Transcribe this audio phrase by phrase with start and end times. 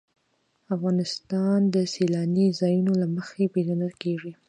[0.75, 4.31] افغانستان د سیلانی ځایونه له مخې پېژندل کېږي.